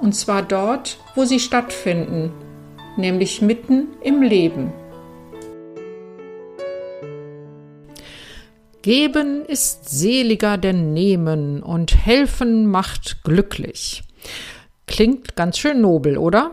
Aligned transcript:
und 0.00 0.14
zwar 0.14 0.42
dort, 0.42 0.98
wo 1.14 1.24
sie 1.24 1.38
stattfinden, 1.38 2.32
nämlich 2.96 3.42
mitten 3.42 3.88
im 4.02 4.22
Leben. 4.22 4.72
Geben 8.82 9.44
ist 9.44 9.90
seliger 9.90 10.56
denn 10.56 10.94
nehmen 10.94 11.62
und 11.62 12.06
helfen 12.06 12.66
macht 12.66 13.22
glücklich. 13.24 14.02
Klingt 14.86 15.36
ganz 15.36 15.58
schön 15.58 15.82
nobel, 15.82 16.16
oder? 16.16 16.52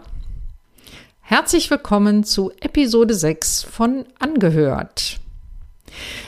Herzlich 1.22 1.72
willkommen 1.72 2.26
zu 2.26 2.52
Episode 2.60 3.14
6 3.14 3.64
von 3.64 4.05
Angehört. 4.20 5.20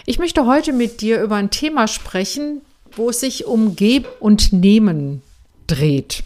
Ich 0.05 0.19
möchte 0.19 0.45
heute 0.45 0.71
mit 0.71 1.01
dir 1.01 1.21
über 1.21 1.35
ein 1.35 1.51
Thema 1.51 1.87
sprechen, 1.87 2.61
wo 2.93 3.09
es 3.09 3.19
sich 3.19 3.45
um 3.45 3.75
Geb 3.75 4.07
und 4.21 4.53
Nehmen 4.53 5.21
dreht. 5.67 6.23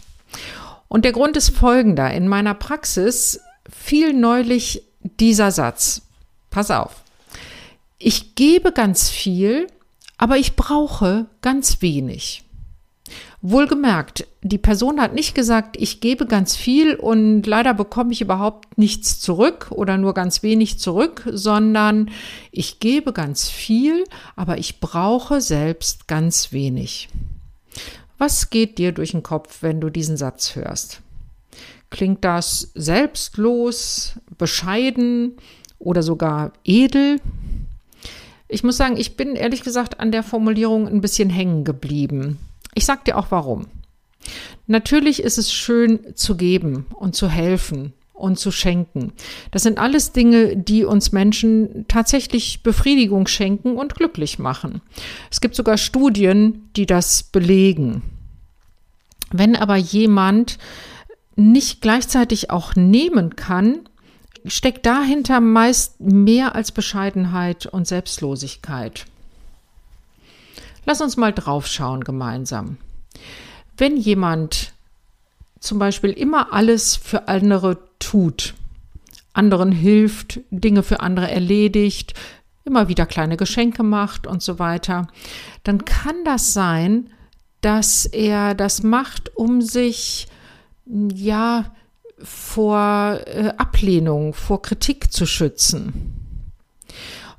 Und 0.94 1.04
der 1.04 1.10
Grund 1.10 1.36
ist 1.36 1.50
folgender. 1.50 2.12
In 2.12 2.28
meiner 2.28 2.54
Praxis 2.54 3.40
fiel 3.68 4.12
neulich 4.12 4.84
dieser 5.00 5.50
Satz. 5.50 6.02
Pass 6.50 6.70
auf. 6.70 7.02
Ich 7.98 8.36
gebe 8.36 8.70
ganz 8.70 9.10
viel, 9.10 9.66
aber 10.18 10.36
ich 10.36 10.54
brauche 10.54 11.26
ganz 11.42 11.82
wenig. 11.82 12.44
Wohlgemerkt, 13.42 14.28
die 14.42 14.56
Person 14.56 15.00
hat 15.00 15.14
nicht 15.14 15.34
gesagt, 15.34 15.76
ich 15.80 16.00
gebe 16.00 16.26
ganz 16.26 16.54
viel 16.54 16.94
und 16.94 17.44
leider 17.44 17.74
bekomme 17.74 18.12
ich 18.12 18.20
überhaupt 18.20 18.78
nichts 18.78 19.18
zurück 19.18 19.72
oder 19.72 19.98
nur 19.98 20.14
ganz 20.14 20.44
wenig 20.44 20.78
zurück, 20.78 21.28
sondern 21.28 22.12
ich 22.52 22.78
gebe 22.78 23.12
ganz 23.12 23.48
viel, 23.48 24.04
aber 24.36 24.58
ich 24.58 24.78
brauche 24.78 25.40
selbst 25.40 26.06
ganz 26.06 26.52
wenig. 26.52 27.08
Was 28.18 28.50
geht 28.50 28.78
dir 28.78 28.92
durch 28.92 29.12
den 29.12 29.22
Kopf, 29.22 29.62
wenn 29.62 29.80
du 29.80 29.90
diesen 29.90 30.16
Satz 30.16 30.54
hörst? 30.54 31.00
Klingt 31.90 32.24
das 32.24 32.72
selbstlos, 32.74 34.14
bescheiden 34.38 35.36
oder 35.78 36.02
sogar 36.02 36.52
edel? 36.64 37.20
Ich 38.48 38.64
muss 38.64 38.76
sagen, 38.76 38.96
ich 38.96 39.16
bin 39.16 39.36
ehrlich 39.36 39.62
gesagt 39.62 40.00
an 40.00 40.12
der 40.12 40.22
Formulierung 40.22 40.88
ein 40.88 41.00
bisschen 41.00 41.30
hängen 41.30 41.64
geblieben. 41.64 42.38
Ich 42.74 42.84
sag 42.84 43.04
dir 43.04 43.16
auch 43.16 43.30
warum. 43.30 43.66
Natürlich 44.66 45.22
ist 45.22 45.38
es 45.38 45.52
schön 45.52 46.16
zu 46.16 46.36
geben 46.36 46.86
und 46.94 47.14
zu 47.14 47.28
helfen 47.28 47.92
und 48.14 48.38
zu 48.38 48.50
schenken. 48.50 49.12
Das 49.50 49.64
sind 49.64 49.78
alles 49.78 50.12
Dinge, 50.12 50.56
die 50.56 50.84
uns 50.84 51.12
Menschen 51.12 51.84
tatsächlich 51.88 52.62
Befriedigung 52.62 53.26
schenken 53.26 53.76
und 53.76 53.94
glücklich 53.94 54.38
machen. 54.38 54.80
Es 55.30 55.40
gibt 55.40 55.54
sogar 55.54 55.76
Studien, 55.76 56.70
die 56.76 56.86
das 56.86 57.24
belegen. 57.24 58.02
Wenn 59.30 59.56
aber 59.56 59.76
jemand 59.76 60.58
nicht 61.36 61.80
gleichzeitig 61.80 62.50
auch 62.50 62.76
nehmen 62.76 63.34
kann, 63.34 63.80
steckt 64.46 64.86
dahinter 64.86 65.40
meist 65.40 66.00
mehr 66.00 66.54
als 66.54 66.70
Bescheidenheit 66.70 67.66
und 67.66 67.88
Selbstlosigkeit. 67.88 69.06
Lass 70.86 71.00
uns 71.00 71.16
mal 71.16 71.32
draufschauen 71.32 72.04
gemeinsam. 72.04 72.76
Wenn 73.76 73.96
jemand 73.96 74.73
zum 75.64 75.78
Beispiel 75.78 76.10
immer 76.10 76.52
alles 76.52 76.96
für 76.96 77.28
andere 77.28 77.78
tut, 77.98 78.54
anderen 79.32 79.72
hilft, 79.72 80.40
Dinge 80.50 80.82
für 80.82 81.00
andere 81.00 81.30
erledigt, 81.30 82.14
immer 82.64 82.88
wieder 82.88 83.06
kleine 83.06 83.36
Geschenke 83.36 83.82
macht 83.82 84.26
und 84.26 84.42
so 84.42 84.58
weiter, 84.58 85.08
dann 85.62 85.84
kann 85.84 86.16
das 86.24 86.52
sein, 86.52 87.10
dass 87.60 88.06
er 88.06 88.54
das 88.54 88.82
macht, 88.82 89.36
um 89.36 89.62
sich 89.62 90.28
ja 90.86 91.64
vor 92.18 93.20
äh, 93.26 93.52
Ablehnung, 93.56 94.34
vor 94.34 94.62
Kritik 94.62 95.12
zu 95.12 95.26
schützen. 95.26 96.23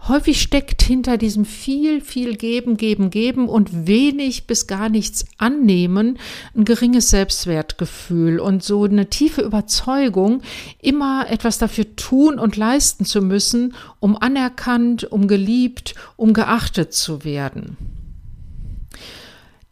Häufig 0.08 0.40
steckt 0.40 0.84
hinter 0.84 1.18
diesem 1.18 1.46
viel, 1.46 2.00
viel 2.00 2.36
geben, 2.36 2.78
geben, 2.78 3.10
geben 3.10 3.50
und 3.50 3.88
wenig 3.88 4.46
bis 4.46 4.68
gar 4.68 4.88
nichts 4.88 5.26
annehmen 5.40 6.20
ein 6.56 6.64
geringes 6.64 7.10
Selbstwertgefühl 7.10 8.40
und 8.40 8.64
so 8.64 8.84
eine 8.84 9.10
tiefe 9.10 9.42
Überzeugung, 9.42 10.42
immer 10.80 11.26
etwas 11.30 11.58
dafür 11.58 11.96
tun 11.96 12.38
und 12.38 12.56
leisten 12.56 13.04
zu 13.06 13.22
müssen, 13.22 13.74
um 14.00 14.16
anerkannt, 14.16 15.12
um 15.12 15.28
geliebt, 15.28 15.96
um 16.18 16.34
geachtet 16.34 16.94
zu 16.94 17.24
werden. 17.24 17.76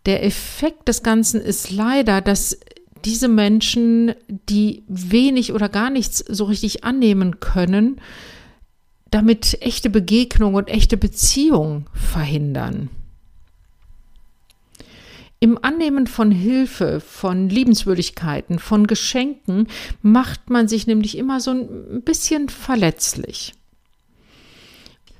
Der 0.07 0.25
Effekt 0.25 0.87
des 0.87 1.03
Ganzen 1.03 1.41
ist 1.41 1.69
leider, 1.69 2.21
dass 2.21 2.57
diese 3.05 3.27
Menschen, 3.27 4.15
die 4.49 4.83
wenig 4.87 5.53
oder 5.53 5.69
gar 5.69 5.91
nichts 5.91 6.17
so 6.19 6.45
richtig 6.45 6.83
annehmen 6.83 7.39
können, 7.39 8.01
damit 9.13 9.61
echte 9.61 9.91
Begegnung 9.91 10.55
und 10.55 10.69
echte 10.69 10.97
Beziehung 10.97 11.87
verhindern. 11.93 12.89
Im 15.39 15.59
Annehmen 15.61 16.07
von 16.07 16.31
Hilfe, 16.31 16.99
von 16.99 17.49
Liebenswürdigkeiten, 17.49 18.59
von 18.59 18.87
Geschenken 18.87 19.67
macht 20.01 20.49
man 20.49 20.67
sich 20.67 20.87
nämlich 20.87 21.17
immer 21.17 21.41
so 21.41 21.51
ein 21.51 22.01
bisschen 22.01 22.49
verletzlich. 22.49 23.53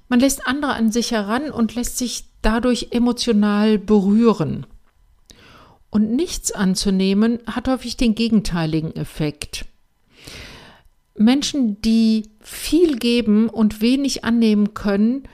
Man 0.09 0.20
lässt 0.20 0.48
andere 0.48 0.74
an 0.74 0.92
sich 0.92 1.12
heran 1.12 1.52
und 1.52 1.76
lässt 1.76 1.98
sich 1.98 2.24
dadurch 2.42 2.88
emotional 2.92 3.78
berühren. 3.78 4.66
Und 5.90 6.16
nichts 6.16 6.52
anzunehmen 6.52 7.40
hat 7.46 7.68
häufig 7.68 7.98
den 7.98 8.16
gegenteiligen 8.16 8.96
Effekt. 8.96 9.66
Menschen, 11.16 11.81
die 11.81 12.29
viel 12.40 12.97
geben 12.97 13.50
und 13.50 13.81
wenig 13.81 14.24
annehmen 14.24 14.74
können, 14.74 15.28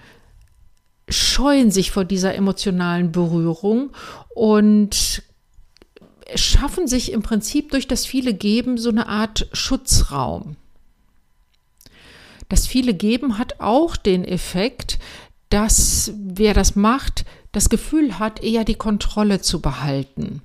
scheuen 1.07 1.71
sich 1.71 1.91
vor 1.91 2.05
dieser 2.05 2.35
emotionalen 2.35 3.11
Berührung 3.11 3.91
und 4.35 5.23
schaffen 6.35 6.87
sich 6.87 7.11
im 7.11 7.23
Prinzip 7.23 7.71
durch 7.71 7.87
das 7.87 8.05
viele 8.05 8.33
Geben 8.33 8.77
so 8.77 8.89
eine 8.89 9.07
Art 9.07 9.47
Schutzraum. 9.53 10.55
Das 12.49 12.67
viele 12.67 12.93
Geben 12.93 13.37
hat 13.37 13.59
auch 13.59 13.95
den 13.95 14.25
Effekt, 14.25 14.99
dass 15.49 16.11
wer 16.15 16.53
das 16.53 16.75
macht, 16.75 17.25
das 17.51 17.69
Gefühl 17.69 18.19
hat, 18.19 18.43
eher 18.43 18.63
die 18.63 18.75
Kontrolle 18.75 19.41
zu 19.41 19.61
behalten. 19.61 20.41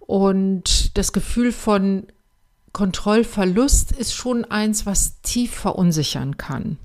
Und 0.00 0.96
das 0.96 1.12
Gefühl 1.12 1.52
von 1.52 2.06
Kontrollverlust 2.76 3.92
ist 3.92 4.12
schon 4.12 4.44
eins, 4.44 4.84
was 4.84 5.22
tief 5.22 5.54
verunsichern 5.54 6.36
kann. 6.36 6.76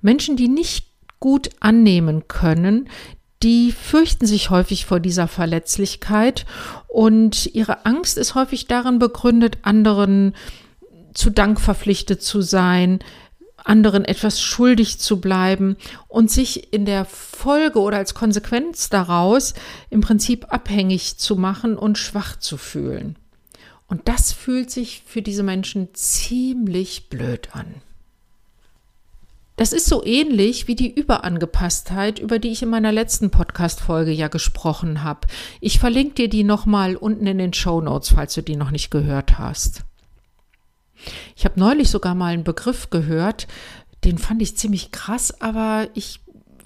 Menschen, 0.00 0.34
die 0.34 0.48
nicht 0.48 0.86
gut 1.20 1.50
annehmen 1.60 2.26
können, 2.26 2.88
die 3.42 3.70
fürchten 3.70 4.24
sich 4.24 4.48
häufig 4.48 4.86
vor 4.86 4.98
dieser 4.98 5.28
Verletzlichkeit 5.28 6.46
und 6.86 7.54
ihre 7.54 7.84
Angst 7.84 8.16
ist 8.16 8.34
häufig 8.34 8.66
darin 8.66 8.98
begründet, 8.98 9.58
anderen 9.60 10.34
zu 11.12 11.28
Dank 11.28 11.60
verpflichtet 11.60 12.22
zu 12.22 12.40
sein, 12.40 13.00
anderen 13.58 14.06
etwas 14.06 14.40
schuldig 14.40 14.98
zu 14.98 15.20
bleiben 15.20 15.76
und 16.06 16.30
sich 16.30 16.72
in 16.72 16.86
der 16.86 17.04
Folge 17.04 17.78
oder 17.80 17.98
als 17.98 18.14
Konsequenz 18.14 18.88
daraus 18.88 19.52
im 19.90 20.00
Prinzip 20.00 20.46
abhängig 20.48 21.18
zu 21.18 21.36
machen 21.36 21.76
und 21.76 21.98
schwach 21.98 22.38
zu 22.38 22.56
fühlen. 22.56 23.18
Und 23.88 24.08
das 24.08 24.32
fühlt 24.32 24.70
sich 24.70 25.02
für 25.04 25.22
diese 25.22 25.42
Menschen 25.42 25.88
ziemlich 25.94 27.08
blöd 27.08 27.54
an. 27.54 27.76
Das 29.56 29.72
ist 29.72 29.86
so 29.86 30.04
ähnlich 30.04 30.68
wie 30.68 30.76
die 30.76 30.94
Überangepasstheit, 30.94 32.20
über 32.20 32.38
die 32.38 32.50
ich 32.50 32.62
in 32.62 32.68
meiner 32.68 32.92
letzten 32.92 33.30
Podcast-Folge 33.30 34.12
ja 34.12 34.28
gesprochen 34.28 35.02
habe. 35.02 35.26
Ich 35.60 35.80
verlinke 35.80 36.14
dir 36.14 36.28
die 36.28 36.44
nochmal 36.44 36.94
unten 36.94 37.26
in 37.26 37.38
den 37.38 37.52
Show 37.52 37.80
Notes, 37.80 38.10
falls 38.10 38.34
du 38.34 38.42
die 38.42 38.54
noch 38.54 38.70
nicht 38.70 38.90
gehört 38.90 39.38
hast. 39.38 39.82
Ich 41.34 41.44
habe 41.44 41.58
neulich 41.58 41.90
sogar 41.90 42.14
mal 42.14 42.34
einen 42.34 42.44
Begriff 42.44 42.90
gehört, 42.90 43.48
den 44.04 44.18
fand 44.18 44.42
ich 44.42 44.56
ziemlich 44.56 44.92
krass, 44.92 45.40
aber 45.40 45.88
ich 45.94 46.20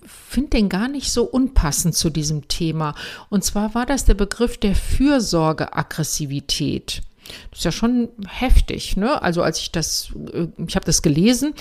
finde 0.04 0.50
den 0.50 0.68
gar 0.68 0.88
nicht 0.88 1.10
so 1.12 1.24
unpassend 1.24 1.94
zu 1.94 2.10
diesem 2.10 2.46
Thema. 2.48 2.94
Und 3.30 3.42
zwar 3.42 3.74
war 3.74 3.86
das 3.86 4.04
der 4.04 4.12
Begriff 4.14 4.58
der 4.58 4.74
Fürsorgeaggressivität. 4.74 7.00
Das 7.50 7.60
ist 7.60 7.64
ja 7.64 7.72
schon 7.72 8.08
heftig, 8.28 8.96
ne? 8.96 9.22
Also 9.22 9.42
als 9.42 9.58
ich 9.58 9.72
das, 9.72 10.12
äh, 10.32 10.48
ich 10.66 10.76
habe 10.76 10.86
das 10.86 11.02
gelesen 11.02 11.54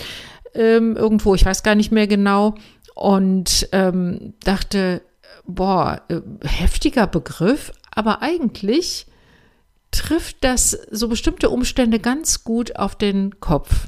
ähm, 0.54 0.96
irgendwo, 0.96 1.36
ich 1.36 1.46
weiß 1.46 1.64
gar 1.64 1.76
nicht 1.76 1.92
mehr 1.92 2.08
genau, 2.08 2.56
und 2.96 3.70
ähm, 3.72 4.34
dachte, 4.44 5.02
boah, 5.46 6.02
äh, 6.10 6.22
heftiger 6.44 7.08
Begriff, 7.08 7.72
aber 7.92 8.22
eigentlich 8.22 9.08
trifft 9.92 10.38
das 10.42 10.72
so 10.92 11.08
bestimmte 11.08 11.50
Umstände 11.50 12.00
ganz 12.00 12.44
gut 12.44 12.76
auf 12.78 12.96
den 12.96 13.40
Kopf. 13.40 13.88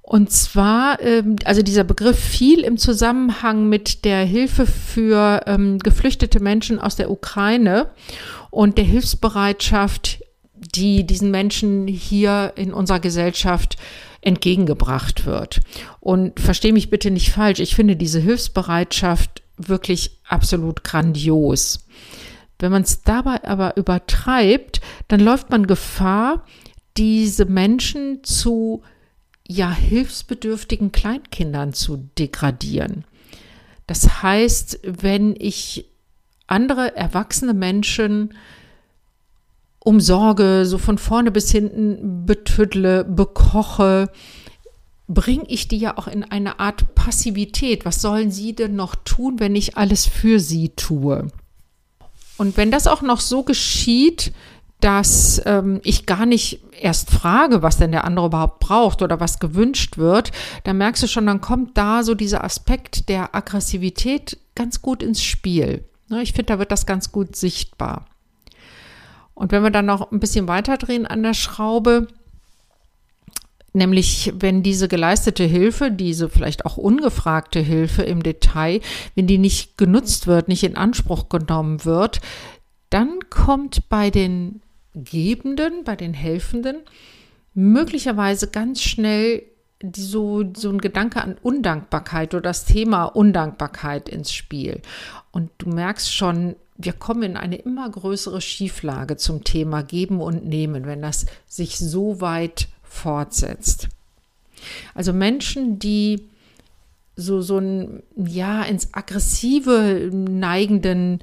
Und 0.00 0.32
zwar, 0.32 1.00
ähm, 1.02 1.36
also 1.44 1.60
dieser 1.60 1.84
Begriff 1.84 2.18
fiel 2.18 2.60
im 2.60 2.78
Zusammenhang 2.78 3.68
mit 3.68 4.06
der 4.06 4.24
Hilfe 4.24 4.64
für 4.64 5.42
ähm, 5.46 5.78
geflüchtete 5.78 6.40
Menschen 6.40 6.78
aus 6.78 6.96
der 6.96 7.10
Ukraine 7.10 7.90
und 8.50 8.78
der 8.78 8.84
Hilfsbereitschaft, 8.84 10.20
die 10.74 11.06
diesen 11.06 11.30
Menschen 11.30 11.86
hier 11.86 12.52
in 12.56 12.72
unserer 12.72 13.00
Gesellschaft 13.00 13.76
entgegengebracht 14.20 15.26
wird. 15.26 15.60
Und 16.00 16.38
verstehe 16.40 16.72
mich 16.72 16.90
bitte 16.90 17.10
nicht 17.10 17.30
falsch, 17.30 17.60
ich 17.60 17.74
finde 17.74 17.96
diese 17.96 18.20
Hilfsbereitschaft 18.20 19.42
wirklich 19.56 20.18
absolut 20.26 20.84
grandios. 20.84 21.86
Wenn 22.58 22.72
man 22.72 22.82
es 22.82 23.02
dabei 23.02 23.44
aber 23.44 23.76
übertreibt, 23.76 24.80
dann 25.06 25.20
läuft 25.20 25.50
man 25.50 25.66
Gefahr, 25.66 26.44
diese 26.96 27.44
Menschen 27.44 28.24
zu 28.24 28.82
ja 29.46 29.70
hilfsbedürftigen 29.72 30.92
Kleinkindern 30.92 31.72
zu 31.72 32.08
degradieren. 32.18 33.04
Das 33.86 34.22
heißt, 34.22 34.80
wenn 34.82 35.34
ich 35.38 35.86
andere 36.46 36.96
erwachsene 36.96 37.54
Menschen 37.54 38.34
umsorge, 39.88 40.66
so 40.66 40.76
von 40.76 40.98
vorne 40.98 41.30
bis 41.30 41.50
hinten 41.50 42.26
betüdle, 42.26 43.04
bekoche, 43.04 44.10
bringe 45.06 45.46
ich 45.48 45.66
die 45.66 45.78
ja 45.78 45.96
auch 45.96 46.08
in 46.08 46.24
eine 46.24 46.60
Art 46.60 46.94
Passivität. 46.94 47.86
Was 47.86 48.02
sollen 48.02 48.30
sie 48.30 48.54
denn 48.54 48.76
noch 48.76 48.94
tun, 48.94 49.40
wenn 49.40 49.56
ich 49.56 49.78
alles 49.78 50.06
für 50.06 50.40
sie 50.40 50.68
tue? 50.76 51.28
Und 52.36 52.58
wenn 52.58 52.70
das 52.70 52.86
auch 52.86 53.00
noch 53.00 53.20
so 53.20 53.44
geschieht, 53.44 54.34
dass 54.80 55.40
ähm, 55.46 55.80
ich 55.84 56.04
gar 56.04 56.26
nicht 56.26 56.60
erst 56.78 57.10
frage, 57.10 57.62
was 57.62 57.78
denn 57.78 57.90
der 57.90 58.04
andere 58.04 58.26
überhaupt 58.26 58.60
braucht 58.60 59.00
oder 59.00 59.20
was 59.20 59.40
gewünscht 59.40 59.96
wird, 59.96 60.32
dann 60.64 60.76
merkst 60.76 61.02
du 61.02 61.06
schon, 61.06 61.24
dann 61.24 61.40
kommt 61.40 61.78
da 61.78 62.02
so 62.02 62.14
dieser 62.14 62.44
Aspekt 62.44 63.08
der 63.08 63.34
Aggressivität 63.34 64.36
ganz 64.54 64.82
gut 64.82 65.02
ins 65.02 65.22
Spiel. 65.22 65.86
Ne, 66.10 66.20
ich 66.20 66.34
finde, 66.34 66.52
da 66.52 66.58
wird 66.58 66.72
das 66.72 66.84
ganz 66.84 67.10
gut 67.10 67.36
sichtbar. 67.36 68.04
Und 69.38 69.52
wenn 69.52 69.62
wir 69.62 69.70
dann 69.70 69.86
noch 69.86 70.10
ein 70.10 70.18
bisschen 70.18 70.48
weiter 70.48 70.78
drehen 70.78 71.06
an 71.06 71.22
der 71.22 71.32
Schraube, 71.32 72.08
nämlich 73.72 74.32
wenn 74.36 74.64
diese 74.64 74.88
geleistete 74.88 75.44
Hilfe, 75.44 75.92
diese 75.92 76.28
vielleicht 76.28 76.66
auch 76.66 76.76
ungefragte 76.76 77.60
Hilfe 77.60 78.02
im 78.02 78.24
Detail, 78.24 78.80
wenn 79.14 79.28
die 79.28 79.38
nicht 79.38 79.78
genutzt 79.78 80.26
wird, 80.26 80.48
nicht 80.48 80.64
in 80.64 80.76
Anspruch 80.76 81.28
genommen 81.28 81.84
wird, 81.84 82.20
dann 82.90 83.20
kommt 83.30 83.88
bei 83.88 84.10
den 84.10 84.60
Gebenden, 84.94 85.84
bei 85.84 85.94
den 85.94 86.14
Helfenden, 86.14 86.78
möglicherweise 87.54 88.48
ganz 88.50 88.82
schnell 88.82 89.44
so, 89.94 90.52
so 90.56 90.70
ein 90.70 90.78
Gedanke 90.78 91.22
an 91.22 91.36
Undankbarkeit 91.40 92.34
oder 92.34 92.42
das 92.42 92.64
Thema 92.64 93.04
Undankbarkeit 93.04 94.08
ins 94.08 94.32
Spiel. 94.32 94.82
Und 95.30 95.52
du 95.58 95.68
merkst 95.68 96.12
schon, 96.12 96.56
wir 96.78 96.92
kommen 96.92 97.24
in 97.24 97.36
eine 97.36 97.56
immer 97.56 97.90
größere 97.90 98.40
Schieflage 98.40 99.16
zum 99.16 99.42
Thema 99.42 99.82
Geben 99.82 100.20
und 100.20 100.46
Nehmen, 100.46 100.86
wenn 100.86 101.02
das 101.02 101.26
sich 101.46 101.76
so 101.76 102.20
weit 102.20 102.68
fortsetzt. 102.84 103.88
Also 104.94 105.12
Menschen, 105.12 105.80
die 105.80 106.28
so, 107.16 107.42
so 107.42 107.58
ein, 107.58 108.04
ja, 108.16 108.62
ins 108.62 108.94
aggressive 108.94 110.08
neigenden 110.12 111.18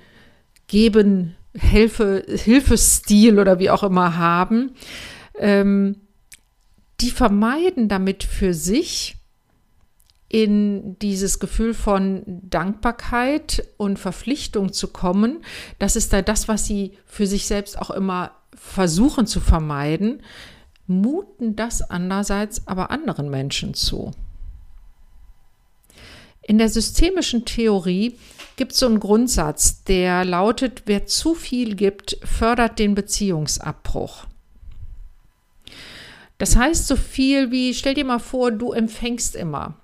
Geben 0.68 1.36
Hilfe, 1.58 2.26
Hilfestil 2.28 3.40
oder 3.40 3.60
wie 3.60 3.70
auch 3.70 3.84
immer 3.84 4.18
haben, 4.18 4.72
ähm, 5.40 5.96
die 7.00 7.12
vermeiden 7.12 7.88
damit 7.88 8.26
für 8.26 8.54
sich 8.54 9.16
in 10.36 11.00
dieses 11.00 11.40
Gefühl 11.40 11.74
von 11.74 12.24
Dankbarkeit 12.26 13.70
und 13.78 13.98
Verpflichtung 13.98 14.74
zu 14.74 14.90
kommen. 14.90 15.46
Das 15.80 15.96
ist 15.96 16.12
da 16.12 16.22
das, 16.22 16.50
was 16.50 16.66
sie 16.66 16.98
für 17.06 17.26
sich 17.26 17.48
selbst 17.48 17.80
auch 17.80 17.90
immer 17.90 18.32
versuchen 18.54 19.28
zu 19.28 19.40
vermeiden, 19.40 20.22
muten 20.88 21.56
das 21.56 21.82
andererseits 21.82 22.68
aber 22.68 22.92
anderen 22.92 23.30
Menschen 23.30 23.76
zu. 23.76 24.12
In 26.42 26.58
der 26.58 26.68
systemischen 26.68 27.46
Theorie 27.46 28.18
gibt 28.58 28.74
es 28.74 28.80
so 28.80 28.88
einen 28.88 29.00
Grundsatz, 29.00 29.86
der 29.86 30.26
lautet, 30.26 30.84
wer 30.86 31.06
zu 31.06 31.34
viel 31.34 31.78
gibt, 31.78 32.18
fördert 32.26 32.78
den 32.78 32.94
Beziehungsabbruch. 32.94 34.26
Das 36.40 36.58
heißt 36.58 36.88
so 36.88 36.98
viel 36.98 37.52
wie, 37.52 37.74
stell 37.74 37.94
dir 37.94 38.04
mal 38.04 38.20
vor, 38.20 38.52
du 38.52 38.74
empfängst 38.74 39.38
immer. 39.38 39.78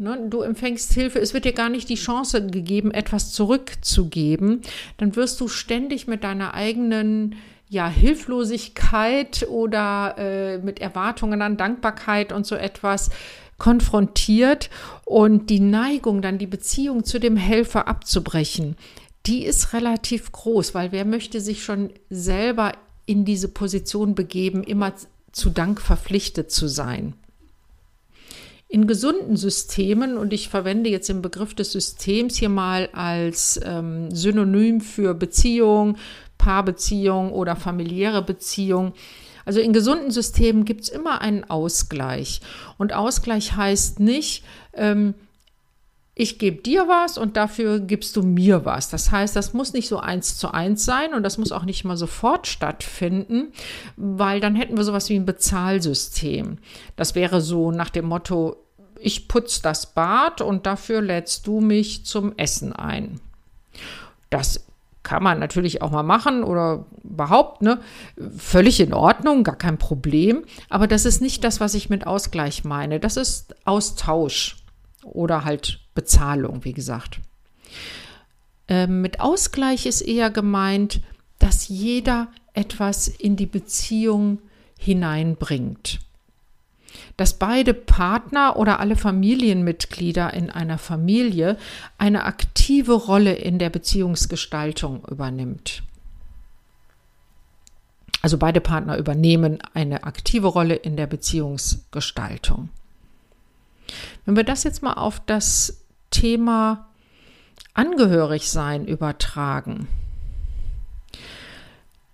Ne, 0.00 0.28
du 0.30 0.42
empfängst 0.42 0.92
Hilfe, 0.92 1.18
es 1.18 1.34
wird 1.34 1.44
dir 1.44 1.52
gar 1.52 1.68
nicht 1.68 1.88
die 1.88 1.96
Chance 1.96 2.46
gegeben, 2.46 2.92
etwas 2.92 3.32
zurückzugeben. 3.32 4.62
Dann 4.96 5.16
wirst 5.16 5.40
du 5.40 5.48
ständig 5.48 6.06
mit 6.06 6.22
deiner 6.22 6.54
eigenen 6.54 7.34
ja, 7.68 7.88
Hilflosigkeit 7.88 9.48
oder 9.50 10.14
äh, 10.16 10.58
mit 10.58 10.80
Erwartungen 10.80 11.42
an 11.42 11.56
Dankbarkeit 11.56 12.32
und 12.32 12.46
so 12.46 12.54
etwas 12.54 13.10
konfrontiert 13.58 14.70
und 15.04 15.50
die 15.50 15.58
Neigung, 15.58 16.22
dann 16.22 16.38
die 16.38 16.46
Beziehung 16.46 17.02
zu 17.02 17.18
dem 17.18 17.36
Helfer 17.36 17.88
abzubrechen, 17.88 18.76
die 19.26 19.44
ist 19.44 19.72
relativ 19.72 20.30
groß, 20.30 20.74
weil 20.74 20.92
wer 20.92 21.06
möchte 21.06 21.40
sich 21.40 21.64
schon 21.64 21.90
selber 22.08 22.72
in 23.04 23.24
diese 23.24 23.48
Position 23.48 24.14
begeben, 24.14 24.62
immer 24.62 24.92
zu 25.32 25.50
Dank 25.50 25.80
verpflichtet 25.80 26.52
zu 26.52 26.68
sein. 26.68 27.14
In 28.68 28.86
gesunden 28.86 29.36
Systemen, 29.36 30.18
und 30.18 30.32
ich 30.32 30.50
verwende 30.50 30.90
jetzt 30.90 31.08
den 31.08 31.22
Begriff 31.22 31.54
des 31.54 31.72
Systems 31.72 32.36
hier 32.36 32.50
mal 32.50 32.90
als 32.92 33.58
ähm, 33.64 34.10
Synonym 34.14 34.82
für 34.82 35.14
Beziehung, 35.14 35.96
Paarbeziehung 36.36 37.32
oder 37.32 37.56
familiäre 37.56 38.22
Beziehung, 38.22 38.92
also 39.48 39.60
in 39.60 39.72
gesunden 39.72 40.10
Systemen 40.10 40.66
gibt 40.66 40.82
es 40.82 40.88
immer 40.90 41.22
einen 41.22 41.48
Ausgleich. 41.48 42.42
Und 42.76 42.92
Ausgleich 42.92 43.56
heißt 43.56 43.98
nicht, 43.98 44.44
ähm, 44.74 45.14
ich 46.20 46.40
gebe 46.40 46.60
dir 46.60 46.88
was 46.88 47.16
und 47.16 47.36
dafür 47.36 47.78
gibst 47.78 48.16
du 48.16 48.22
mir 48.22 48.64
was. 48.64 48.90
Das 48.90 49.12
heißt, 49.12 49.36
das 49.36 49.54
muss 49.54 49.72
nicht 49.72 49.86
so 49.86 50.00
eins 50.00 50.36
zu 50.36 50.52
eins 50.52 50.84
sein 50.84 51.14
und 51.14 51.22
das 51.22 51.38
muss 51.38 51.52
auch 51.52 51.64
nicht 51.64 51.84
mal 51.84 51.96
sofort 51.96 52.48
stattfinden, 52.48 53.52
weil 53.96 54.40
dann 54.40 54.56
hätten 54.56 54.76
wir 54.76 54.82
sowas 54.82 55.08
wie 55.10 55.14
ein 55.14 55.26
Bezahlsystem. 55.26 56.58
Das 56.96 57.14
wäre 57.14 57.40
so 57.40 57.70
nach 57.70 57.90
dem 57.90 58.06
Motto, 58.06 58.56
ich 58.98 59.28
putze 59.28 59.62
das 59.62 59.94
Bad 59.94 60.40
und 60.40 60.66
dafür 60.66 61.02
lädst 61.02 61.46
du 61.46 61.60
mich 61.60 62.04
zum 62.04 62.36
Essen 62.36 62.72
ein. 62.72 63.20
Das 64.28 64.66
kann 65.04 65.22
man 65.22 65.38
natürlich 65.38 65.82
auch 65.82 65.92
mal 65.92 66.02
machen 66.02 66.42
oder 66.42 66.84
überhaupt, 67.04 67.62
ne? 67.62 67.78
Völlig 68.36 68.80
in 68.80 68.92
Ordnung, 68.92 69.44
gar 69.44 69.54
kein 69.54 69.78
Problem. 69.78 70.44
Aber 70.68 70.88
das 70.88 71.04
ist 71.04 71.22
nicht 71.22 71.44
das, 71.44 71.60
was 71.60 71.74
ich 71.74 71.88
mit 71.88 72.08
Ausgleich 72.08 72.64
meine. 72.64 72.98
Das 72.98 73.16
ist 73.16 73.54
Austausch 73.64 74.56
oder 75.04 75.44
halt 75.44 75.78
Bezahlung, 75.98 76.64
wie 76.64 76.72
gesagt. 76.72 77.18
Ähm, 78.68 79.02
mit 79.02 79.18
Ausgleich 79.18 79.84
ist 79.84 80.00
eher 80.00 80.30
gemeint, 80.30 81.00
dass 81.40 81.66
jeder 81.66 82.28
etwas 82.54 83.08
in 83.08 83.34
die 83.34 83.46
Beziehung 83.46 84.38
hineinbringt 84.78 85.98
dass 87.18 87.34
beide 87.34 87.74
Partner 87.74 88.56
oder 88.56 88.78
alle 88.78 88.96
Familienmitglieder 88.96 90.32
in 90.34 90.50
einer 90.50 90.78
Familie 90.78 91.58
eine 91.98 92.24
aktive 92.24 92.92
Rolle 92.92 93.34
in 93.34 93.58
der 93.58 93.70
Beziehungsgestaltung 93.70 95.04
übernimmt. 95.04 95.82
Also 98.22 98.38
beide 98.38 98.60
Partner 98.60 98.96
übernehmen 98.98 99.58
eine 99.74 100.04
aktive 100.04 100.46
Rolle 100.46 100.74
in 100.74 100.96
der 100.96 101.06
Beziehungsgestaltung. 101.06 102.68
Wenn 104.24 104.36
wir 104.36 104.44
das 104.44 104.64
jetzt 104.64 104.82
mal 104.82 104.94
auf 104.94 105.20
das 105.20 105.84
Thema 106.10 106.88
Angehörigsein 107.74 108.86
übertragen, 108.86 109.88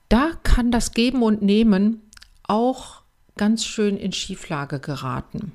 da 0.09 0.33
kann 0.43 0.71
das 0.71 0.93
Geben 0.93 1.23
und 1.23 1.43
Nehmen 1.43 2.03
auch 2.45 3.03
ganz 3.37 3.65
schön 3.65 3.97
in 3.97 4.13
Schieflage 4.13 4.79
geraten. 4.79 5.53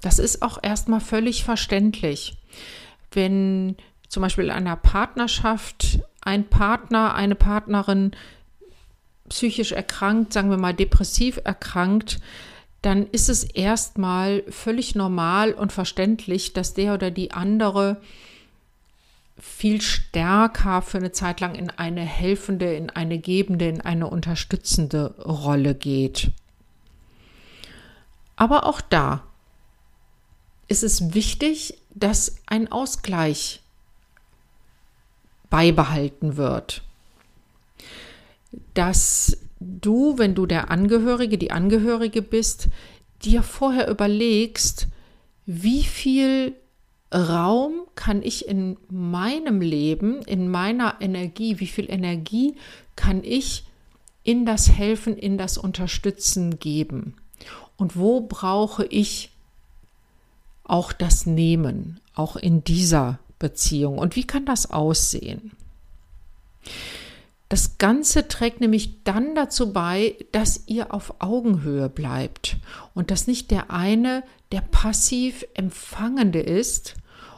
Das 0.00 0.18
ist 0.18 0.42
auch 0.42 0.58
erstmal 0.62 1.00
völlig 1.00 1.44
verständlich. 1.44 2.36
Wenn 3.10 3.76
zum 4.08 4.22
Beispiel 4.22 4.44
in 4.44 4.50
einer 4.50 4.76
Partnerschaft 4.76 6.00
ein 6.20 6.44
Partner, 6.48 7.14
eine 7.14 7.34
Partnerin 7.34 8.12
psychisch 9.28 9.72
erkrankt, 9.72 10.32
sagen 10.32 10.50
wir 10.50 10.58
mal 10.58 10.74
depressiv 10.74 11.40
erkrankt, 11.42 12.20
dann 12.84 13.06
ist 13.06 13.30
es 13.30 13.44
erstmal 13.44 14.42
völlig 14.50 14.94
normal 14.94 15.54
und 15.54 15.72
verständlich, 15.72 16.52
dass 16.52 16.74
der 16.74 16.92
oder 16.92 17.10
die 17.10 17.30
andere 17.30 17.96
viel 19.38 19.80
stärker 19.80 20.82
für 20.82 20.98
eine 20.98 21.10
Zeit 21.10 21.40
lang 21.40 21.54
in 21.54 21.70
eine 21.70 22.02
helfende, 22.02 22.74
in 22.74 22.90
eine 22.90 23.18
gebende, 23.18 23.68
in 23.68 23.80
eine 23.80 24.08
unterstützende 24.08 25.14
Rolle 25.24 25.74
geht. 25.74 26.30
Aber 28.36 28.66
auch 28.66 28.82
da 28.82 29.22
ist 30.68 30.82
es 30.82 31.14
wichtig, 31.14 31.78
dass 31.94 32.36
ein 32.46 32.70
Ausgleich 32.70 33.62
beibehalten 35.48 36.36
wird. 36.36 36.82
Dass 38.74 39.38
du, 39.80 40.18
wenn 40.18 40.34
du 40.34 40.46
der 40.46 40.70
Angehörige, 40.70 41.38
die 41.38 41.50
Angehörige 41.50 42.22
bist, 42.22 42.68
dir 43.24 43.42
vorher 43.42 43.88
überlegst, 43.88 44.88
wie 45.46 45.82
viel 45.82 46.54
Raum 47.12 47.86
kann 47.94 48.22
ich 48.22 48.48
in 48.48 48.76
meinem 48.88 49.60
Leben, 49.60 50.22
in 50.22 50.48
meiner 50.48 50.96
Energie, 51.00 51.60
wie 51.60 51.66
viel 51.66 51.90
Energie 51.90 52.56
kann 52.96 53.22
ich 53.22 53.64
in 54.24 54.46
das 54.46 54.70
Helfen, 54.70 55.16
in 55.16 55.38
das 55.38 55.58
Unterstützen 55.58 56.58
geben? 56.58 57.14
Und 57.76 57.96
wo 57.96 58.20
brauche 58.20 58.84
ich 58.86 59.30
auch 60.64 60.92
das 60.92 61.26
Nehmen, 61.26 62.00
auch 62.14 62.36
in 62.36 62.64
dieser 62.64 63.18
Beziehung? 63.38 63.98
Und 63.98 64.16
wie 64.16 64.24
kann 64.24 64.46
das 64.46 64.70
aussehen? 64.70 65.52
Das 67.54 67.78
Ganze 67.78 68.26
trägt 68.26 68.60
nämlich 68.60 69.04
dann 69.04 69.36
dazu 69.36 69.72
bei, 69.72 70.16
dass 70.32 70.64
ihr 70.66 70.92
auf 70.92 71.14
Augenhöhe 71.20 71.88
bleibt 71.88 72.56
und 72.94 73.12
dass 73.12 73.28
nicht 73.28 73.52
der 73.52 73.70
eine 73.70 74.24
der 74.50 74.60
passiv 74.60 75.44
Empfangende 75.54 76.40
ist 76.40 76.96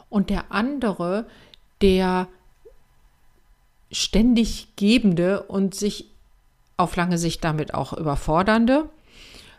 und 0.09 0.31
der 0.31 0.51
andere 0.51 1.27
der 1.81 2.29
ständig 3.91 4.69
Gebende 4.75 5.43
und 5.43 5.75
sich 5.75 6.09
auf 6.77 6.95
lange 6.95 7.19
Sicht 7.19 7.43
damit 7.43 7.75
auch 7.75 7.93
überfordernde, 7.93 8.89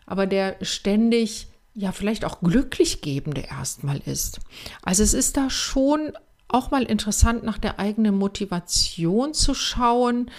aber 0.07 0.27
der 0.27 0.57
ständig 0.63 1.47
ja 1.77 1.93
vielleicht 1.93 2.25
auch 2.25 2.41
glücklich 2.41 3.01
gebende 3.01 3.43
erstmal 3.43 3.99
ist. 3.99 4.41
Also 4.83 5.05
es 5.05 5.15
ist 5.15 5.37
da 5.37 5.51
schon 5.51 6.15
auch 6.49 6.71
mal 6.71 6.83
interessant, 6.83 7.45
nach 7.45 7.59
der 7.59 7.79
eigenen 7.79 8.17
Motivation 8.17 9.35
zu 9.35 9.55
schauen, 9.55 10.31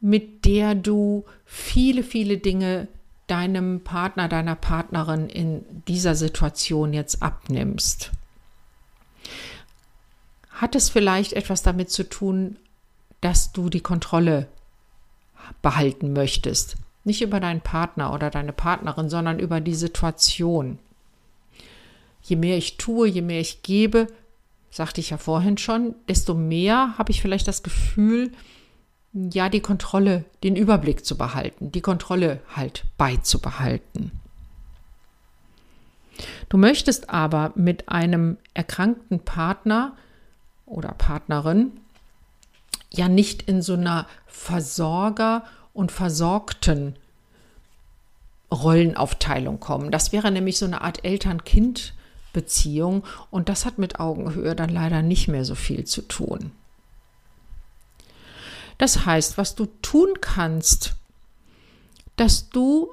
mit 0.00 0.44
der 0.44 0.74
du 0.74 1.24
viele, 1.44 2.02
viele 2.02 2.38
Dinge 2.38 2.88
deinem 3.26 3.80
Partner, 3.82 4.28
deiner 4.28 4.56
Partnerin 4.56 5.28
in 5.28 5.64
dieser 5.88 6.14
Situation 6.14 6.92
jetzt 6.92 7.22
abnimmst. 7.22 8.10
Hat 10.50 10.74
es 10.74 10.88
vielleicht 10.88 11.32
etwas 11.32 11.62
damit 11.62 11.90
zu 11.90 12.08
tun, 12.08 12.56
dass 13.20 13.52
du 13.52 13.68
die 13.68 13.80
Kontrolle 13.80 14.48
behalten 15.60 16.12
möchtest? 16.12 16.76
Nicht 17.04 17.22
über 17.22 17.40
deinen 17.40 17.62
Partner 17.62 18.12
oder 18.12 18.30
deine 18.30 18.52
Partnerin, 18.52 19.08
sondern 19.08 19.38
über 19.40 19.60
die 19.60 19.74
Situation. 19.74 20.78
Je 22.22 22.36
mehr 22.36 22.56
ich 22.56 22.76
tue, 22.76 23.08
je 23.08 23.22
mehr 23.22 23.40
ich 23.40 23.62
gebe, 23.62 24.06
sagte 24.72 25.02
ich 25.02 25.10
ja 25.10 25.18
vorhin 25.18 25.58
schon, 25.58 25.94
desto 26.08 26.34
mehr 26.34 26.94
habe 26.96 27.12
ich 27.12 27.20
vielleicht 27.20 27.46
das 27.46 27.62
Gefühl, 27.62 28.32
ja, 29.12 29.50
die 29.50 29.60
Kontrolle, 29.60 30.24
den 30.42 30.56
Überblick 30.56 31.04
zu 31.04 31.18
behalten, 31.18 31.70
die 31.70 31.82
Kontrolle 31.82 32.40
halt 32.56 32.84
beizubehalten. 32.96 34.10
Du 36.48 36.56
möchtest 36.56 37.10
aber 37.10 37.52
mit 37.54 37.90
einem 37.90 38.38
erkrankten 38.54 39.20
Partner 39.20 39.94
oder 40.64 40.92
Partnerin 40.92 41.72
ja 42.90 43.08
nicht 43.08 43.42
in 43.42 43.60
so 43.60 43.74
einer 43.74 44.06
Versorger- 44.26 45.44
und 45.74 45.92
Versorgten 45.92 46.96
Rollenaufteilung 48.50 49.60
kommen. 49.60 49.90
Das 49.90 50.12
wäre 50.12 50.30
nämlich 50.30 50.56
so 50.56 50.64
eine 50.64 50.80
Art 50.80 51.04
Eltern-Kind- 51.04 51.92
Beziehung 52.32 53.04
und 53.30 53.48
das 53.48 53.64
hat 53.64 53.78
mit 53.78 54.00
Augenhöhe 54.00 54.54
dann 54.54 54.70
leider 54.70 55.02
nicht 55.02 55.28
mehr 55.28 55.44
so 55.44 55.54
viel 55.54 55.84
zu 55.84 56.02
tun. 56.02 56.52
Das 58.78 59.04
heißt, 59.06 59.38
was 59.38 59.54
du 59.54 59.66
tun 59.82 60.20
kannst, 60.20 60.94
dass 62.16 62.48
du 62.48 62.90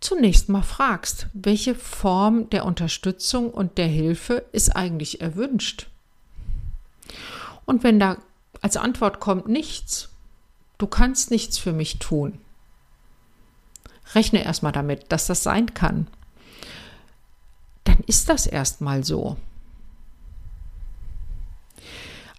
zunächst 0.00 0.48
mal 0.48 0.62
fragst, 0.62 1.28
welche 1.32 1.74
Form 1.74 2.50
der 2.50 2.64
Unterstützung 2.64 3.50
und 3.50 3.78
der 3.78 3.86
Hilfe 3.86 4.44
ist 4.52 4.76
eigentlich 4.76 5.20
erwünscht. 5.20 5.88
Und 7.64 7.82
wenn 7.82 7.98
da 7.98 8.18
als 8.60 8.76
Antwort 8.76 9.20
kommt 9.20 9.48
nichts, 9.48 10.10
du 10.78 10.86
kannst 10.86 11.30
nichts 11.30 11.58
für 11.58 11.72
mich 11.72 11.98
tun, 11.98 12.38
rechne 14.14 14.44
erstmal 14.44 14.72
damit, 14.72 15.10
dass 15.10 15.26
das 15.26 15.42
sein 15.42 15.74
kann 15.74 16.06
ist 18.08 18.28
das 18.28 18.46
erstmal 18.46 19.04
so. 19.04 19.36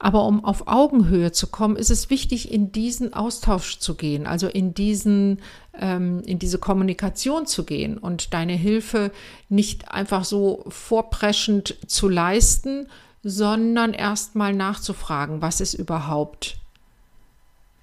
Aber 0.02 0.26
um 0.26 0.46
auf 0.46 0.68
Augenhöhe 0.68 1.34
zu 1.34 1.48
kommen, 1.48 1.76
ist 1.76 1.92
es 1.92 2.10
wichtig, 2.10 2.54
in 2.54 2.72
diesen 2.72 3.14
Austausch 3.14 3.80
zu 3.80 3.96
gehen, 3.96 4.28
also 4.28 4.48
in 4.48 4.74
diesen, 4.74 5.42
ähm, 5.78 6.22
in 6.26 6.40
diese 6.40 6.58
Kommunikation 6.58 7.46
zu 7.46 7.66
gehen 7.66 7.98
und 7.98 8.34
deine 8.34 8.54
Hilfe 8.54 9.12
nicht 9.50 9.92
einfach 9.92 10.24
so 10.24 10.64
vorpreschend 10.70 11.76
zu 11.86 12.08
leisten, 12.08 12.88
sondern 13.24 13.94
erstmal 13.94 14.54
nachzufragen, 14.54 15.42
was 15.42 15.60
ist 15.60 15.74
überhaupt 15.74 16.58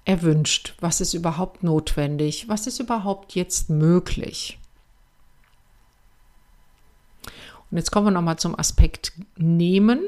erwünscht, 0.05 0.73
was 0.79 1.01
ist 1.01 1.13
überhaupt 1.13 1.61
notwendig, 1.61 2.49
was 2.49 2.65
ist 2.65 2.79
überhaupt 2.79 3.35
jetzt 3.35 3.69
möglich. 3.69 4.57
Und 7.69 7.77
jetzt 7.77 7.91
kommen 7.91 8.07
wir 8.07 8.11
nochmal 8.11 8.39
zum 8.39 8.57
Aspekt 8.57 9.11
nehmen. 9.37 10.01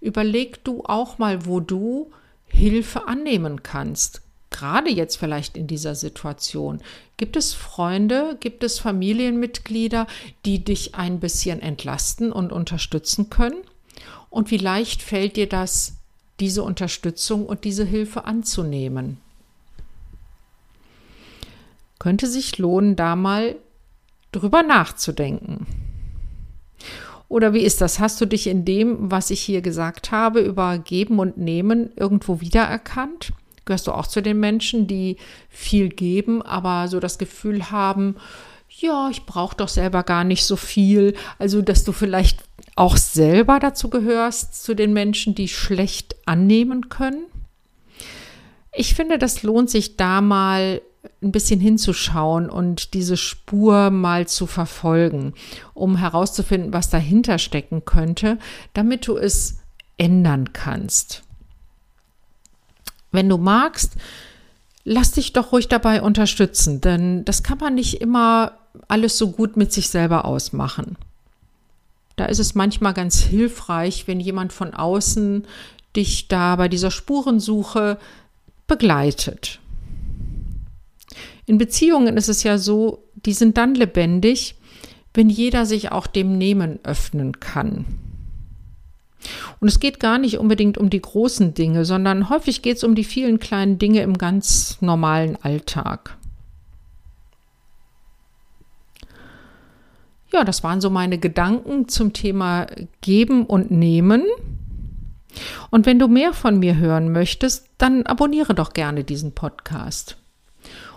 Überleg 0.00 0.64
du 0.64 0.84
auch 0.84 1.18
mal, 1.18 1.46
wo 1.46 1.60
du 1.60 2.10
Hilfe 2.46 3.06
annehmen 3.06 3.62
kannst. 3.62 4.22
Gerade 4.50 4.90
jetzt 4.90 5.16
vielleicht 5.16 5.56
in 5.56 5.66
dieser 5.66 5.94
Situation. 5.94 6.80
Gibt 7.16 7.36
es 7.36 7.54
Freunde, 7.54 8.36
gibt 8.40 8.64
es 8.64 8.80
Familienmitglieder, 8.80 10.06
die 10.44 10.64
dich 10.64 10.96
ein 10.96 11.20
bisschen 11.20 11.62
entlasten 11.62 12.32
und 12.32 12.52
unterstützen 12.52 13.30
können? 13.30 13.62
Und 14.28 14.50
wie 14.50 14.56
leicht 14.56 15.02
fällt 15.02 15.36
dir 15.36 15.48
das, 15.48 15.94
diese 16.40 16.62
Unterstützung 16.62 17.46
und 17.46 17.64
diese 17.64 17.84
Hilfe 17.84 18.24
anzunehmen? 18.24 19.18
Könnte 21.98 22.26
sich 22.26 22.58
lohnen, 22.58 22.96
da 22.96 23.14
mal 23.14 23.56
drüber 24.32 24.62
nachzudenken. 24.62 25.66
Oder 27.30 27.54
wie 27.54 27.62
ist 27.62 27.80
das? 27.80 28.00
Hast 28.00 28.20
du 28.20 28.26
dich 28.26 28.48
in 28.48 28.64
dem, 28.64 29.08
was 29.08 29.30
ich 29.30 29.40
hier 29.40 29.62
gesagt 29.62 30.10
habe, 30.10 30.40
über 30.40 30.78
Geben 30.78 31.20
und 31.20 31.38
Nehmen 31.38 31.92
irgendwo 31.94 32.40
wiedererkannt? 32.40 33.32
Gehörst 33.64 33.86
du 33.86 33.92
auch 33.92 34.08
zu 34.08 34.20
den 34.20 34.40
Menschen, 34.40 34.88
die 34.88 35.16
viel 35.48 35.90
geben, 35.90 36.42
aber 36.42 36.88
so 36.88 36.98
das 36.98 37.18
Gefühl 37.18 37.70
haben, 37.70 38.16
ja, 38.68 39.10
ich 39.10 39.26
brauche 39.26 39.56
doch 39.56 39.68
selber 39.68 40.02
gar 40.02 40.24
nicht 40.24 40.44
so 40.44 40.56
viel. 40.56 41.14
Also, 41.38 41.62
dass 41.62 41.84
du 41.84 41.92
vielleicht 41.92 42.42
auch 42.74 42.96
selber 42.96 43.60
dazu 43.60 43.90
gehörst, 43.90 44.64
zu 44.64 44.74
den 44.74 44.92
Menschen, 44.92 45.36
die 45.36 45.46
schlecht 45.46 46.16
annehmen 46.26 46.88
können. 46.88 47.26
Ich 48.74 48.94
finde, 48.94 49.18
das 49.18 49.44
lohnt 49.44 49.70
sich 49.70 49.96
da 49.96 50.20
mal 50.20 50.82
ein 51.22 51.32
bisschen 51.32 51.60
hinzuschauen 51.60 52.48
und 52.50 52.94
diese 52.94 53.16
Spur 53.16 53.90
mal 53.90 54.26
zu 54.26 54.46
verfolgen, 54.46 55.34
um 55.74 55.96
herauszufinden, 55.96 56.72
was 56.72 56.90
dahinter 56.90 57.38
stecken 57.38 57.84
könnte, 57.84 58.38
damit 58.74 59.06
du 59.06 59.16
es 59.16 59.58
ändern 59.96 60.52
kannst. 60.52 61.22
Wenn 63.12 63.28
du 63.28 63.38
magst, 63.38 63.96
lass 64.84 65.12
dich 65.12 65.32
doch 65.32 65.52
ruhig 65.52 65.68
dabei 65.68 66.02
unterstützen, 66.02 66.80
denn 66.80 67.24
das 67.24 67.42
kann 67.42 67.58
man 67.58 67.74
nicht 67.74 68.00
immer 68.00 68.58
alles 68.88 69.18
so 69.18 69.30
gut 69.30 69.56
mit 69.56 69.72
sich 69.72 69.88
selber 69.88 70.24
ausmachen. 70.24 70.96
Da 72.16 72.26
ist 72.26 72.38
es 72.38 72.54
manchmal 72.54 72.94
ganz 72.94 73.20
hilfreich, 73.20 74.06
wenn 74.06 74.20
jemand 74.20 74.52
von 74.52 74.74
außen 74.74 75.46
dich 75.96 76.28
da 76.28 76.56
bei 76.56 76.68
dieser 76.68 76.90
Spurensuche 76.90 77.98
begleitet. 78.66 79.59
In 81.50 81.58
Beziehungen 81.58 82.16
ist 82.16 82.28
es 82.28 82.44
ja 82.44 82.58
so, 82.58 83.02
die 83.26 83.32
sind 83.32 83.56
dann 83.56 83.74
lebendig, 83.74 84.54
wenn 85.14 85.28
jeder 85.28 85.66
sich 85.66 85.90
auch 85.90 86.06
dem 86.06 86.38
Nehmen 86.38 86.78
öffnen 86.84 87.40
kann. 87.40 87.86
Und 89.58 89.66
es 89.66 89.80
geht 89.80 89.98
gar 89.98 90.18
nicht 90.18 90.38
unbedingt 90.38 90.78
um 90.78 90.90
die 90.90 91.02
großen 91.02 91.52
Dinge, 91.52 91.84
sondern 91.84 92.30
häufig 92.30 92.62
geht 92.62 92.76
es 92.76 92.84
um 92.84 92.94
die 92.94 93.02
vielen 93.02 93.40
kleinen 93.40 93.78
Dinge 93.78 94.02
im 94.02 94.16
ganz 94.16 94.80
normalen 94.80 95.36
Alltag. 95.42 96.16
Ja, 100.32 100.44
das 100.44 100.62
waren 100.62 100.80
so 100.80 100.88
meine 100.88 101.18
Gedanken 101.18 101.88
zum 101.88 102.12
Thema 102.12 102.68
Geben 103.00 103.44
und 103.44 103.72
Nehmen. 103.72 104.22
Und 105.72 105.84
wenn 105.84 105.98
du 105.98 106.06
mehr 106.06 106.32
von 106.32 106.60
mir 106.60 106.76
hören 106.76 107.10
möchtest, 107.10 107.66
dann 107.76 108.04
abonniere 108.04 108.54
doch 108.54 108.72
gerne 108.72 109.02
diesen 109.02 109.32
Podcast. 109.32 110.19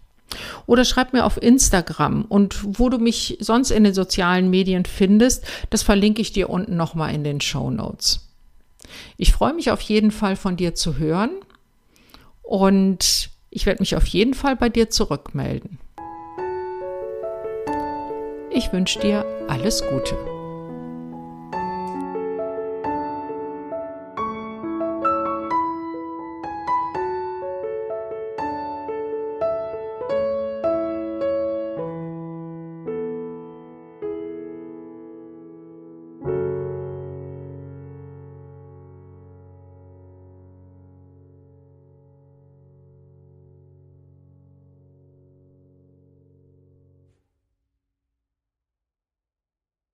Oder 0.67 0.85
schreib 0.85 1.13
mir 1.13 1.25
auf 1.25 1.41
Instagram 1.41 2.25
und 2.25 2.79
wo 2.79 2.89
du 2.89 2.99
mich 2.99 3.37
sonst 3.41 3.71
in 3.71 3.85
den 3.85 3.95
sozialen 3.95 4.51
Medien 4.51 4.85
findest, 4.85 5.45
das 5.71 5.83
verlinke 5.83 6.23
ich 6.23 6.33
dir 6.33 6.51
unten 6.51 6.77
nochmal 6.77 7.15
in 7.15 7.23
den 7.23 7.41
Show 7.41 7.71
Notes. 7.71 8.29
Ich 9.17 9.33
freue 9.33 9.55
mich 9.55 9.71
auf 9.71 9.81
jeden 9.81 10.11
Fall 10.11 10.37
von 10.37 10.57
dir 10.57 10.75
zu 10.75 10.97
hören 10.97 11.31
und 12.43 13.31
ich 13.55 13.67
werde 13.67 13.81
mich 13.81 13.95
auf 13.95 14.07
jeden 14.07 14.35
Fall 14.35 14.57
bei 14.57 14.69
dir 14.69 14.91
zurückmelden. 14.91 15.79
Ich 18.51 18.73
wünsche 18.73 18.99
dir 18.99 19.25
alles 19.49 19.83
Gute. 19.89 20.34